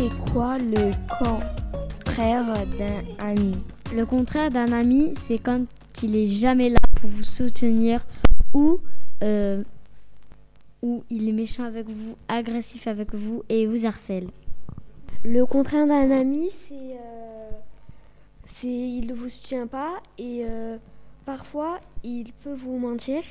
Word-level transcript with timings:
le 0.00 0.92
contraire 1.18 2.44
d'un 2.78 3.26
ami? 3.26 3.54
Le 3.94 4.06
contraire 4.06 4.50
d'un 4.50 4.72
ami, 4.72 5.12
c'est 5.20 5.38
quand 5.38 5.64
il 6.02 6.16
est 6.16 6.28
jamais 6.28 6.70
là 6.70 6.78
pour 7.00 7.10
vous 7.10 7.22
soutenir 7.22 8.06
ou, 8.54 8.78
euh, 9.22 9.62
ou 10.82 11.04
il 11.10 11.28
est 11.28 11.32
méchant 11.32 11.64
avec 11.64 11.86
vous, 11.86 12.16
agressif 12.28 12.86
avec 12.86 13.14
vous 13.14 13.42
et 13.48 13.66
vous 13.66 13.84
harcèle. 13.84 14.28
Le 15.22 15.44
contraire 15.44 15.86
d'un 15.86 16.10
ami, 16.10 16.48
c'est 16.50 16.74
euh, 16.74 17.50
c'est 18.46 18.68
il 18.68 19.06
ne 19.08 19.14
vous 19.14 19.28
soutient 19.28 19.66
pas 19.66 20.00
et 20.16 20.46
euh, 20.48 20.78
parfois 21.26 21.78
il 22.04 22.32
peut 22.42 22.54
vous 22.54 22.78
mentir 22.78 23.22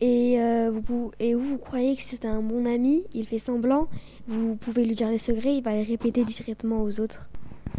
et, 0.00 0.40
euh, 0.40 0.70
vous, 0.70 1.12
vous, 1.20 1.58
croyez 1.58 1.96
que 1.96 2.02
c'est 2.02 2.24
un 2.24 2.40
bon 2.40 2.66
ami, 2.66 3.04
il 3.12 3.26
fait 3.26 3.38
semblant, 3.38 3.88
vous 4.26 4.56
pouvez 4.56 4.84
lui 4.84 4.94
dire 4.94 5.08
les 5.08 5.18
secrets, 5.18 5.56
il 5.56 5.62
va 5.62 5.72
les 5.72 5.82
répéter 5.82 6.24
discrètement 6.24 6.82
aux 6.82 7.00
autres. 7.00 7.28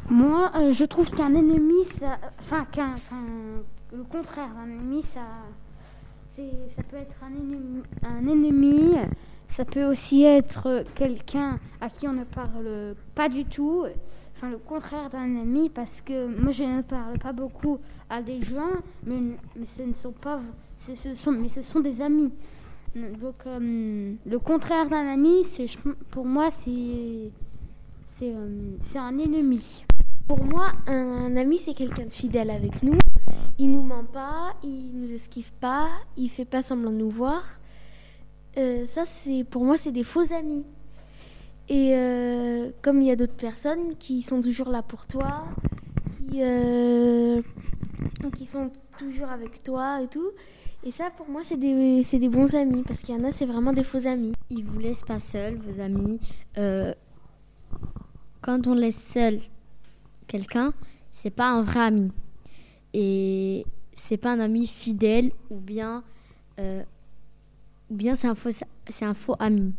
Moi, 0.10 0.52
euh, 0.56 0.74
je 0.74 0.86
trouve 0.86 1.10
qu'un 1.10 1.34
ennemi, 1.34 1.84
ça, 1.84 2.18
enfin 2.40 2.66
qu'un, 2.72 2.96
le 3.94 4.04
contraire 4.04 4.50
d'un 4.56 4.72
ennemi, 4.72 5.04
ça, 5.04 5.22
ça 6.36 6.84
peut 6.90 6.98
être 6.98 7.16
un 8.04 8.28
ennemi. 8.28 8.94
Ça 9.48 9.66
peut 9.66 9.84
aussi 9.84 10.24
être 10.24 10.86
quelqu'un 10.96 11.60
à 11.82 11.90
qui 11.90 12.08
on 12.08 12.14
ne 12.14 12.24
parle 12.24 12.96
pas 13.16 13.28
du 13.28 13.44
tout. 13.44 13.86
Le 14.44 14.58
contraire 14.58 15.10
d'un 15.12 15.24
ennemi, 15.24 15.70
parce 15.70 16.02
que 16.02 16.26
moi, 16.42 16.52
je 16.52 16.64
ne 16.64 16.82
parle 16.82 17.20
pas 17.20 17.32
beaucoup 17.32 17.78
à 18.10 18.24
des 18.24 18.42
gens, 18.42 18.72
mais, 19.06 19.20
mais 19.56 19.66
ce 19.68 19.84
ne 19.84 19.94
sont 19.94 20.14
pas, 20.14 20.42
ce, 20.76 20.96
sont, 21.16 21.32
mais 21.32 21.48
ce 21.48 21.62
sont 21.62 21.80
des 21.80 22.02
amis. 22.02 22.32
Donc, 22.96 23.36
euh, 23.46 24.14
le 24.26 24.40
contraire 24.40 24.90
d'un 24.90 25.08
ami, 25.14 25.46
c'est, 25.46 25.68
pour 26.10 26.26
moi, 26.26 26.50
c'est, 26.50 27.32
c'est, 28.08 28.34
euh, 28.34 28.78
un 28.96 29.18
ennemi. 29.20 29.84
Pour 30.28 30.44
moi, 30.44 30.72
un 30.88 31.36
ami, 31.36 31.60
c'est 31.60 31.76
quelqu'un 31.76 32.06
de 32.06 32.14
fidèle 32.14 32.50
avec 32.50 32.82
nous. 32.82 32.98
Il 33.60 33.70
nous 33.70 33.84
ment 33.84 34.04
pas, 34.04 34.56
il 34.64 34.92
nous 34.96 35.12
esquive 35.12 35.52
pas, 35.60 35.88
il 36.18 36.30
fait 36.30 36.46
pas 36.46 36.64
semblant 36.64 36.90
de 36.90 36.98
nous 36.98 37.10
voir. 37.12 37.44
Euh, 38.58 38.88
ça, 38.88 39.06
c'est 39.06 39.44
pour 39.44 39.64
moi, 39.64 39.78
c'est 39.78 39.92
des 39.92 40.04
faux 40.04 40.34
amis. 40.34 40.66
Et 41.70 41.94
euh, 41.96 42.72
comme 42.82 43.02
il 43.02 43.08
y 43.08 43.12
a 43.12 43.16
d'autres 43.16 43.36
personnes 43.36 43.96
qui 43.98 44.22
sont 44.22 44.42
toujours 44.42 44.70
là 44.70 44.82
pour 44.82 45.08
toi, 45.08 45.46
qui, 46.30 46.44
euh, 46.44 47.42
sont 48.46 48.72
toujours 48.98 49.30
avec 49.30 49.64
toi 49.64 50.02
et 50.02 50.08
tout. 50.08 50.32
Et 50.84 50.92
ça, 50.92 51.12
pour 51.12 51.30
moi, 51.30 51.42
c'est 51.44 51.58
des, 51.58 52.04
des 52.04 52.30
bons 52.30 52.56
amis 52.56 52.84
parce 52.86 53.02
qu'il 53.02 53.16
y 53.16 53.18
en 53.18 53.24
a, 53.24 53.32
c'est 53.32 53.46
vraiment 53.46 53.72
des 53.72 53.84
faux 53.84 54.06
amis. 54.08 54.34
Ils 54.50 54.66
vous 54.66 54.80
laissent 54.80 55.04
pas 55.04 55.20
seuls, 55.20 55.56
vos 55.56 55.80
amis. 55.80 56.20
Euh, 56.58 56.94
quand 58.42 58.66
on 58.68 58.74
laisse 58.74 59.02
seul 59.02 59.40
quelqu'un, 60.28 60.74
c'est 61.12 61.30
pas 61.30 61.52
un 61.52 61.62
vrai 61.62 61.82
ami. 61.82 62.12
Et 62.94 63.66
c'est 63.94 64.18
pas 64.18 64.32
un 64.32 64.40
ami 64.40 64.66
fidèle 64.66 65.32
ou 65.52 65.60
bien, 65.60 66.04
bien 67.90 68.16
c'est 68.16 68.28
un, 68.28 68.36
un 69.08 69.14
faux 69.14 69.36
ami 69.40 69.74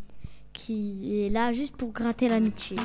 qui 0.53 1.25
est 1.25 1.31
là 1.31 1.53
juste 1.53 1.77
pour 1.77 1.93
gratter 1.93 2.29
l'amitié. 2.29 2.77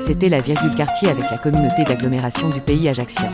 C'était 0.00 0.28
la 0.28 0.40
virgule 0.40 0.74
quartier 0.74 1.08
avec 1.08 1.30
la 1.30 1.38
communauté 1.38 1.84
d'agglomération 1.84 2.48
du 2.48 2.60
pays 2.60 2.88
ajaxien. 2.88 3.30